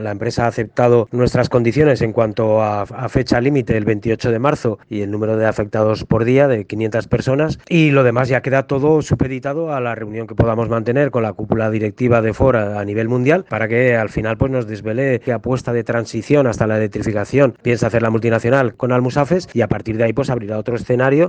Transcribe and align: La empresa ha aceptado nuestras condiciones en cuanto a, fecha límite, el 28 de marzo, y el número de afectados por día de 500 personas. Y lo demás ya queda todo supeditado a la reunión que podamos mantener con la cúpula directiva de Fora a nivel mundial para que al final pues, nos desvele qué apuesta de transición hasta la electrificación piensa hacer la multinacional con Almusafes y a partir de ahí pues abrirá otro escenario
La 0.00 0.10
empresa 0.10 0.44
ha 0.44 0.48
aceptado 0.48 1.08
nuestras 1.12 1.48
condiciones 1.48 2.02
en 2.02 2.12
cuanto 2.12 2.62
a, 2.62 2.86
fecha 3.08 3.40
límite, 3.40 3.76
el 3.76 3.84
28 3.84 4.30
de 4.30 4.38
marzo, 4.38 4.78
y 4.88 5.02
el 5.02 5.10
número 5.10 5.36
de 5.36 5.46
afectados 5.46 6.04
por 6.04 6.24
día 6.24 6.48
de 6.48 6.64
500 6.64 7.08
personas. 7.08 7.58
Y 7.68 7.90
lo 7.90 8.02
demás 8.02 8.28
ya 8.28 8.42
queda 8.42 8.66
todo 8.66 9.02
supeditado 9.02 9.72
a 9.72 9.80
la 9.80 9.94
reunión 9.94 10.26
que 10.26 10.34
podamos 10.34 10.68
mantener 10.68 11.10
con 11.10 11.22
la 11.22 11.32
cúpula 11.32 11.70
directiva 11.70 12.22
de 12.22 12.32
Fora 12.32 12.78
a 12.78 12.84
nivel 12.84 13.08
mundial 13.08 13.44
para 13.48 13.68
que 13.68 13.96
al 13.96 14.08
final 14.08 14.36
pues, 14.36 14.52
nos 14.52 14.66
desvele 14.66 15.20
qué 15.20 15.32
apuesta 15.32 15.72
de 15.72 15.84
transición 15.84 16.46
hasta 16.46 16.66
la 16.66 16.76
electrificación 16.76 17.54
piensa 17.62 17.88
hacer 17.88 18.02
la 18.02 18.10
multinacional 18.10 18.74
con 18.74 18.92
Almusafes 18.92 19.48
y 19.52 19.60
a 19.62 19.68
partir 19.68 19.96
de 19.96 20.04
ahí 20.04 20.12
pues 20.12 20.30
abrirá 20.30 20.58
otro 20.58 20.76
escenario 20.76 21.26